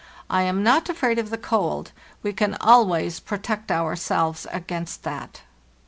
Iam 0.31 0.63
not 0.63 0.89
afraid 0.89 1.19
of 1.19 1.29
the 1.29 1.37
cold; 1.37 1.91
we 2.23 2.33
can 2.33 2.55
always 2.59 3.19
protect 3.19 3.69
ourselves 3.71 4.47
against 4.51 5.03
that. 5.03 5.43